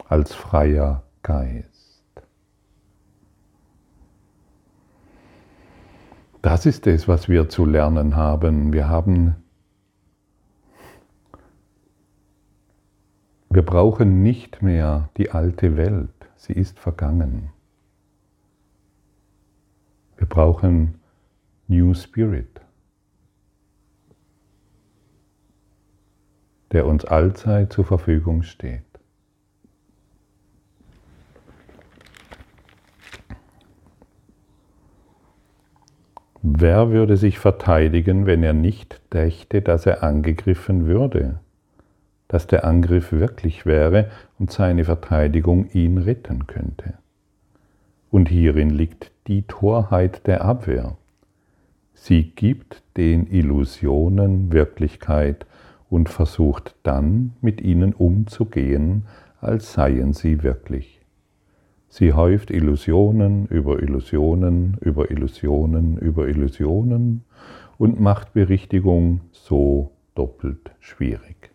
als 0.09 0.35
freier 0.35 1.05
Geist. 1.23 2.03
Das 6.43 6.67
ist 6.67 6.89
es, 6.89 7.07
was 7.07 7.29
wir 7.29 7.49
zu 7.49 7.65
lernen 7.65 8.17
haben. 8.17 8.73
Wir 8.73 8.89
haben 8.89 9.37
Wir 13.51 13.63
brauchen 13.63 14.25
nicht 14.25 14.61
mehr 14.61 15.11
die 15.17 15.31
alte 15.31 15.77
Welt, 15.77 16.29
sie 16.35 16.55
ist 16.55 16.81
vergangen. 16.81 17.51
Wir 20.17 20.27
brauchen 20.27 21.01
New 21.69 21.95
Spirit. 21.95 22.61
Der 26.73 26.87
uns 26.87 27.05
allzeit 27.05 27.73
zur 27.73 27.85
Verfügung 27.85 28.43
steht. 28.43 28.83
Wer 36.43 36.91
würde 36.91 37.17
sich 37.17 37.39
verteidigen, 37.39 38.27
wenn 38.27 38.43
er 38.43 38.53
nicht 38.53 39.01
dächte, 39.13 39.61
dass 39.61 39.87
er 39.87 40.03
angegriffen 40.03 40.87
würde, 40.87 41.41
dass 42.29 42.47
der 42.47 42.65
Angriff 42.65 43.13
wirklich 43.13 43.67
wäre 43.67 44.11
und 44.39 44.51
seine 44.53 44.85
Verteidigung 44.85 45.69
ihn 45.73 45.99
retten 45.99 46.47
könnte? 46.47 46.95
Und 48.11 48.29
hierin 48.29 48.71
liegt 48.71 49.11
die 49.27 49.43
Torheit 49.43 50.27
der 50.27 50.45
Abwehr. 50.45 50.97
Sie 51.95 52.31
gibt 52.31 52.83
den 52.97 53.27
Illusionen 53.27 54.53
Wirklichkeit 54.53 55.45
und 55.91 56.09
versucht 56.09 56.75
dann 56.83 57.33
mit 57.41 57.61
ihnen 57.61 57.95
umzugehen, 57.95 59.05
als 59.41 59.73
seien 59.73 60.13
sie 60.13 60.43
wirklich. 60.43 61.01
Sie 61.89 62.13
häuft 62.13 62.51
Illusionen 62.51 63.47
über 63.47 63.83
Illusionen 63.83 64.77
über 64.81 65.11
Illusionen 65.11 65.97
über 65.97 66.29
Illusionen 66.29 67.25
und 67.79 67.99
macht 67.99 68.35
Berichtigung 68.35 69.23
so 69.33 69.93
doppelt 70.15 70.71
schwierig. 70.81 71.51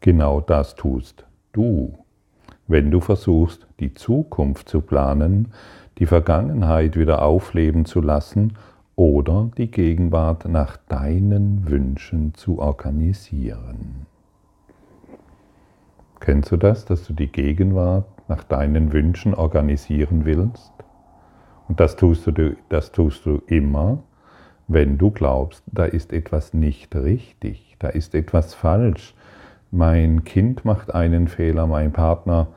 Genau 0.00 0.40
das 0.40 0.74
tust 0.74 1.24
du, 1.52 1.98
wenn 2.66 2.90
du 2.90 3.00
versuchst, 3.00 3.66
die 3.78 3.94
Zukunft 3.94 4.68
zu 4.68 4.80
planen, 4.80 5.52
die 5.98 6.06
Vergangenheit 6.06 6.96
wieder 6.96 7.22
aufleben 7.22 7.84
zu 7.84 8.00
lassen 8.00 8.54
oder 8.98 9.48
die 9.56 9.70
Gegenwart 9.70 10.48
nach 10.48 10.76
deinen 10.76 11.70
Wünschen 11.70 12.34
zu 12.34 12.58
organisieren. 12.58 14.06
Kennst 16.18 16.50
du 16.50 16.56
das, 16.56 16.84
dass 16.84 17.06
du 17.06 17.12
die 17.12 17.28
Gegenwart 17.28 18.08
nach 18.28 18.42
deinen 18.42 18.92
Wünschen 18.92 19.34
organisieren 19.34 20.24
willst? 20.24 20.72
Und 21.68 21.78
das 21.78 21.94
tust 21.94 22.26
du, 22.26 22.56
das 22.70 22.90
tust 22.90 23.24
du 23.24 23.40
immer, 23.46 24.02
wenn 24.66 24.98
du 24.98 25.12
glaubst, 25.12 25.62
da 25.66 25.84
ist 25.84 26.12
etwas 26.12 26.52
nicht 26.52 26.96
richtig, 26.96 27.76
da 27.78 27.90
ist 27.90 28.16
etwas 28.16 28.54
falsch. 28.54 29.14
Mein 29.70 30.24
Kind 30.24 30.64
macht 30.64 30.92
einen 30.92 31.28
Fehler, 31.28 31.68
mein 31.68 31.92
Partner, 31.92 32.48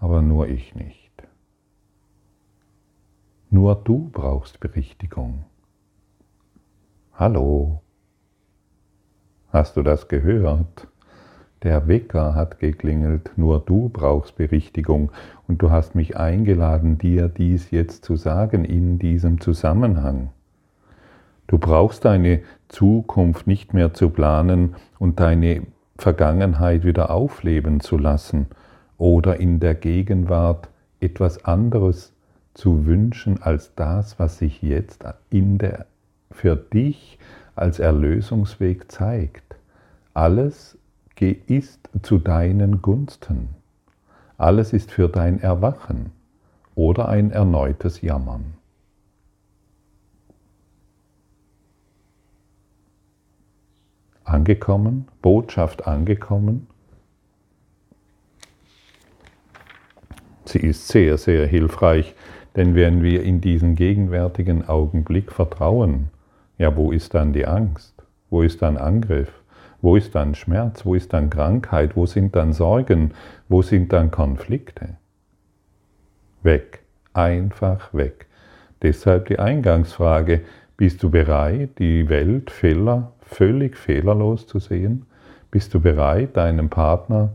aber 0.00 0.22
nur 0.22 0.48
ich 0.48 0.74
nicht. 0.74 1.12
Nur 3.50 3.74
du 3.74 4.08
brauchst 4.10 4.60
Berichtigung. 4.60 5.44
Hallo, 7.20 7.82
hast 9.52 9.76
du 9.76 9.82
das 9.82 10.08
gehört? 10.08 10.88
der 11.62 11.86
Wecker 11.86 12.34
hat 12.34 12.60
geklingelt, 12.60 13.32
nur 13.36 13.60
du 13.60 13.90
brauchst 13.90 14.36
Berichtigung 14.36 15.12
und 15.46 15.60
du 15.60 15.70
hast 15.70 15.94
mich 15.94 16.16
eingeladen, 16.16 16.96
dir 16.96 17.28
dies 17.28 17.70
jetzt 17.70 18.06
zu 18.06 18.16
sagen 18.16 18.64
in 18.64 18.98
diesem 18.98 19.38
Zusammenhang. 19.38 20.30
Du 21.46 21.58
brauchst 21.58 22.06
deine 22.06 22.40
Zukunft 22.68 23.46
nicht 23.46 23.74
mehr 23.74 23.92
zu 23.92 24.08
planen 24.08 24.76
und 24.98 25.20
deine 25.20 25.66
Vergangenheit 25.98 26.84
wieder 26.84 27.10
aufleben 27.10 27.80
zu 27.80 27.98
lassen 27.98 28.46
oder 28.96 29.38
in 29.38 29.60
der 29.60 29.74
Gegenwart 29.74 30.70
etwas 31.00 31.44
anderes 31.44 32.14
zu 32.54 32.86
wünschen 32.86 33.42
als 33.42 33.74
das, 33.74 34.18
was 34.18 34.38
sich 34.38 34.62
jetzt 34.62 35.04
in 35.28 35.58
der, 35.58 35.84
für 36.30 36.56
dich 36.56 37.18
als 37.54 37.78
Erlösungsweg 37.78 38.90
zeigt. 38.90 39.56
Alles 40.14 40.78
ist 41.46 41.88
zu 42.02 42.18
deinen 42.18 42.80
Gunsten. 42.80 43.50
Alles 44.38 44.72
ist 44.72 44.90
für 44.90 45.08
dein 45.08 45.40
Erwachen 45.40 46.12
oder 46.74 47.10
ein 47.10 47.30
erneutes 47.30 48.00
Jammern. 48.00 48.54
Angekommen, 54.24 55.08
Botschaft 55.20 55.86
angekommen. 55.86 56.68
Sie 60.46 60.60
ist 60.60 60.88
sehr, 60.88 61.18
sehr 61.18 61.46
hilfreich, 61.46 62.14
denn 62.56 62.74
wenn 62.74 63.02
wir 63.02 63.22
in 63.22 63.40
diesen 63.40 63.74
gegenwärtigen 63.74 64.66
Augenblick 64.66 65.32
vertrauen, 65.32 66.08
ja, 66.60 66.76
wo 66.76 66.92
ist 66.92 67.14
dann 67.14 67.32
die 67.32 67.46
Angst? 67.46 67.94
Wo 68.28 68.42
ist 68.42 68.60
dann 68.60 68.76
Angriff? 68.76 69.32
Wo 69.80 69.96
ist 69.96 70.14
dann 70.14 70.34
Schmerz? 70.34 70.84
Wo 70.84 70.94
ist 70.94 71.14
dann 71.14 71.30
Krankheit? 71.30 71.96
Wo 71.96 72.04
sind 72.04 72.36
dann 72.36 72.52
Sorgen? 72.52 73.14
Wo 73.48 73.62
sind 73.62 73.94
dann 73.94 74.10
Konflikte? 74.10 74.98
Weg, 76.42 76.80
einfach 77.14 77.94
weg. 77.94 78.26
Deshalb 78.82 79.28
die 79.28 79.38
Eingangsfrage, 79.38 80.42
bist 80.76 81.02
du 81.02 81.08
bereit, 81.08 81.78
die 81.78 82.10
Welt 82.10 82.50
Fehler, 82.50 83.12
völlig 83.22 83.78
fehlerlos 83.78 84.46
zu 84.46 84.58
sehen? 84.58 85.06
Bist 85.50 85.72
du 85.72 85.80
bereit, 85.80 86.36
deinen 86.36 86.68
Partner 86.68 87.32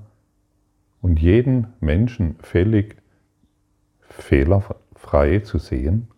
und 1.01 1.19
jeden 1.19 1.73
Menschen 1.79 2.35
völlig 2.43 2.95
fehlerfrei 4.01 5.39
zu 5.39 5.57
sehen? 5.57 6.09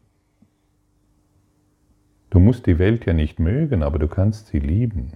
Du 2.37 2.43
musst 2.43 2.67
die 2.67 2.77
Welt 2.77 3.07
ja 3.07 3.13
nicht 3.13 3.39
mögen, 3.39 3.81
aber 3.81 3.97
du 3.97 4.07
kannst 4.07 4.49
sie 4.49 4.59
lieben. 4.59 5.13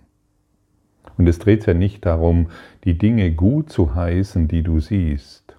Und 1.19 1.27
es 1.29 1.37
dreht 1.37 1.67
ja 1.67 1.75
nicht 1.75 2.03
darum, 2.03 2.47
die 2.83 2.97
Dinge 2.97 3.31
gut 3.31 3.69
zu 3.69 3.93
heißen, 3.93 4.47
die 4.47 4.63
du 4.63 4.79
siehst, 4.79 5.55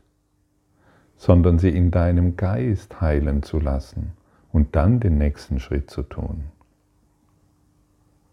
sondern 1.16 1.60
sie 1.60 1.68
in 1.68 1.92
deinem 1.92 2.36
Geist 2.36 3.00
heilen 3.00 3.44
zu 3.44 3.60
lassen 3.60 4.10
und 4.50 4.74
dann 4.74 4.98
den 4.98 5.18
nächsten 5.18 5.60
Schritt 5.60 5.88
zu 5.88 6.02
tun. 6.02 6.46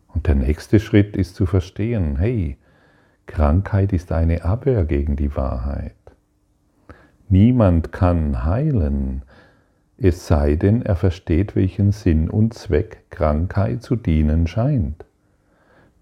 Und 0.08 0.26
der 0.26 0.34
nächste 0.34 0.80
Schritt 0.80 1.16
ist 1.16 1.36
zu 1.36 1.46
verstehen, 1.46 2.16
hey, 2.16 2.58
Krankheit 3.28 3.94
ist 3.94 4.12
eine 4.12 4.44
Abwehr 4.44 4.86
gegen 4.86 5.16
die 5.16 5.36
Wahrheit. 5.36 5.94
Niemand 7.28 7.92
kann 7.92 8.44
heilen, 8.44 9.22
es 10.02 10.28
sei 10.28 10.56
denn, 10.56 10.82
er 10.82 10.96
versteht, 10.96 11.56
welchen 11.56 11.92
Sinn 11.92 12.30
und 12.30 12.54
Zweck 12.54 13.04
Krankheit 13.10 13.84
zu 13.84 13.96
dienen 13.96 14.48
scheint 14.48 15.06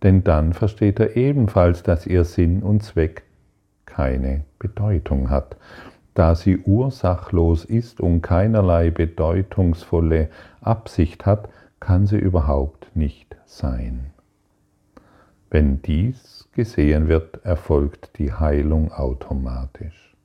denn 0.04 0.24
dann 0.24 0.54
versteht 0.54 1.00
er 1.00 1.16
ebenfalls, 1.16 1.84
dass 1.84 2.06
ihr 2.06 2.24
Sinn 2.24 2.62
und 2.62 2.84
Zweck 2.84 3.24
keine 3.86 4.44
Bedeutung 4.60 5.30
hat. 5.30 5.58
Da 6.14 6.36
sie 6.36 6.58
ursachlos 6.58 7.66
ist 7.66 8.00
und 8.00 8.22
keinerlei 8.22 8.90
bedeutungsvolle 8.90 10.30
Absicht 10.62 11.26
hat, 11.26 11.50
kann 11.80 12.08
sie 12.08 12.18
überhaupt 12.18 12.96
nicht 12.96 13.36
sein. 13.46 14.12
Wenn 15.50 15.82
dies 15.82 16.50
gesehen 16.54 17.08
wird, 17.08 17.46
erfolgt 17.46 18.18
die 18.18 18.34
Heilung 18.34 18.92
automatisch. 18.92 20.16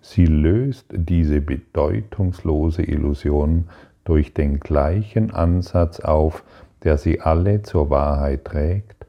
Sie 0.00 0.26
löst 0.26 0.86
diese 0.90 1.40
bedeutungslose 1.40 2.82
Illusion 2.82 3.68
durch 4.04 4.32
den 4.32 4.60
gleichen 4.60 5.32
Ansatz 5.32 6.00
auf, 6.00 6.44
der 6.84 6.98
sie 6.98 7.20
alle 7.20 7.62
zur 7.62 7.90
Wahrheit 7.90 8.44
trägt 8.44 9.06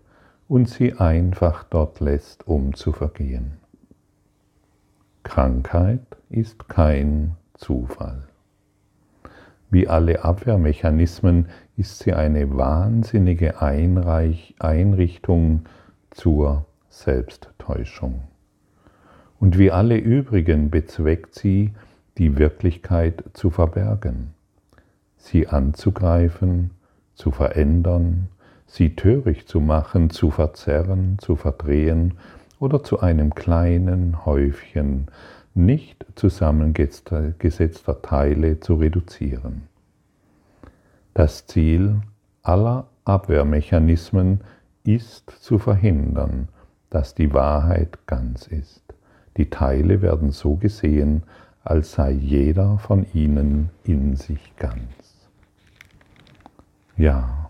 und 0.48 0.68
sie 0.68 0.94
einfach 0.94 1.64
dort 1.64 2.00
lässt, 2.00 2.48
um 2.48 2.74
zu 2.74 2.92
vergehen. 2.92 3.54
Krankheit 5.24 6.02
ist 6.30 6.68
kein 6.68 7.36
Zufall. 7.54 8.24
Wie 9.70 9.88
alle 9.88 10.24
Abwehrmechanismen 10.24 11.50
ist 11.78 12.00
sie 12.00 12.14
eine 12.14 12.58
wahnsinnige 12.58 13.62
Einreich 13.62 14.56
Einrichtung 14.58 15.66
zur 16.10 16.66
Selbsttäuschung. 16.90 18.24
Und 19.40 19.58
wie 19.58 19.72
alle 19.72 19.98
übrigen 19.98 20.70
bezweckt 20.70 21.36
sie, 21.36 21.72
die 22.18 22.38
Wirklichkeit 22.38 23.24
zu 23.34 23.50
verbergen, 23.50 24.34
sie 25.18 25.48
anzugreifen 25.48 26.72
zu 27.16 27.32
verändern, 27.32 28.30
sie 28.66 28.96
töricht 28.96 29.48
zu 29.48 29.60
machen, 29.60 30.10
zu 30.10 30.32
verzerren, 30.32 31.18
zu 31.20 31.36
verdrehen 31.36 32.16
oder 32.60 32.84
zu 32.84 33.00
einem 33.00 33.36
kleinen 33.36 34.26
Häufchen 34.26 35.08
nicht 35.54 36.06
zusammengesetzter 36.16 38.02
Teile 38.02 38.60
zu 38.60 38.76
reduzieren. 38.76 39.64
Das 41.14 41.46
Ziel 41.48 42.02
aller 42.44 42.88
Abwehrmechanismen 43.06 44.42
ist 44.84 45.32
zu 45.42 45.60
verhindern, 45.60 46.48
dass 46.90 47.16
die 47.16 47.34
Wahrheit 47.34 47.98
ganz 48.08 48.48
ist. 48.48 48.89
Die 49.38 49.50
Teile 49.50 50.02
werden 50.02 50.32
so 50.32 50.56
gesehen, 50.56 51.24
als 51.64 51.94
sei 51.94 52.12
jeder 52.12 52.78
von 52.80 53.06
ihnen 53.14 53.70
in 53.84 54.16
sich 54.16 54.56
ganz. 54.58 55.30
Ja, 56.98 57.50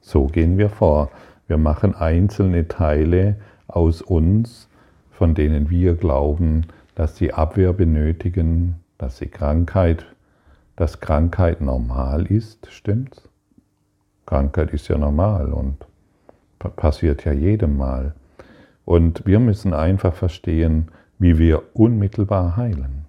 so 0.00 0.26
gehen 0.26 0.58
wir 0.58 0.70
vor. 0.70 1.10
Wir 1.46 1.58
machen 1.58 1.94
einzelne 1.94 2.68
Teile 2.68 3.36
aus 3.68 4.02
uns, 4.02 4.68
von 5.10 5.34
denen 5.34 5.70
wir 5.70 5.94
glauben, 5.94 6.66
dass 6.94 7.16
sie 7.16 7.32
Abwehr 7.32 7.72
benötigen, 7.72 8.76
dass 8.98 9.18
sie 9.18 9.26
Krankheit, 9.26 10.06
dass 10.76 11.00
Krankheit 11.00 11.60
normal 11.60 12.26
ist, 12.26 12.70
stimmt's? 12.70 13.28
Krankheit 14.26 14.72
ist 14.72 14.88
ja 14.88 14.98
normal 14.98 15.52
und 15.52 15.76
passiert 16.58 17.24
ja 17.24 17.32
jedem 17.32 17.76
Mal. 17.76 18.14
Und 18.86 19.26
wir 19.26 19.40
müssen 19.40 19.74
einfach 19.74 20.14
verstehen, 20.14 20.92
wie 21.18 21.38
wir 21.38 21.74
unmittelbar 21.74 22.56
heilen. 22.56 23.04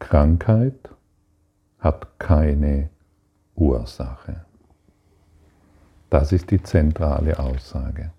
Krankheit 0.00 0.90
hat 1.78 2.18
keine 2.18 2.90
Ursache. 3.54 4.44
Das 6.10 6.32
ist 6.32 6.50
die 6.50 6.60
zentrale 6.60 7.38
Aussage. 7.38 8.10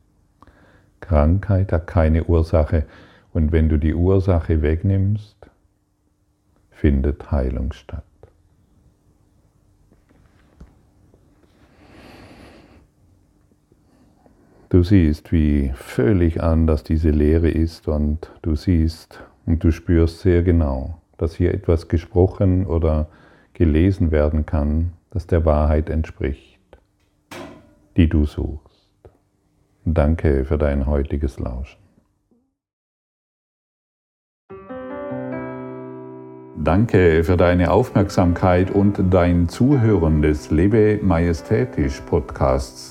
Krankheit 1.01 1.73
hat 1.73 1.85
keine 1.85 2.23
Ursache 2.23 2.85
und 3.33 3.51
wenn 3.51 3.67
du 3.67 3.77
die 3.77 3.93
Ursache 3.93 4.61
wegnimmst, 4.61 5.35
findet 6.69 7.29
Heilung 7.29 7.73
statt. 7.73 8.05
Du 14.71 14.83
siehst, 14.83 15.33
wie 15.33 15.73
völlig 15.75 16.41
anders 16.41 16.85
diese 16.85 17.09
Lehre 17.09 17.49
ist 17.49 17.89
und 17.89 18.31
du 18.41 18.55
siehst 18.55 19.21
und 19.45 19.61
du 19.65 19.71
spürst 19.71 20.21
sehr 20.21 20.43
genau, 20.43 21.01
dass 21.17 21.35
hier 21.35 21.53
etwas 21.53 21.89
gesprochen 21.89 22.65
oder 22.65 23.07
gelesen 23.53 24.11
werden 24.11 24.45
kann, 24.45 24.93
das 25.09 25.27
der 25.27 25.43
Wahrheit 25.43 25.89
entspricht, 25.89 26.61
die 27.97 28.07
du 28.07 28.23
suchst. 28.23 28.87
Danke 29.83 30.45
für 30.45 30.57
dein 30.57 30.85
heutiges 30.85 31.37
Lauschen. 31.37 31.81
Danke 36.63 37.25
für 37.25 37.35
deine 37.35 37.71
Aufmerksamkeit 37.71 38.71
und 38.71 39.13
dein 39.13 39.49
Zuhören 39.49 40.21
des 40.21 40.49
Lebe 40.49 40.97
Majestätisch 41.03 41.99
Podcasts. 41.99 42.90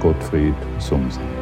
Gottfried 0.00 0.54
Sumsen. 0.78 1.37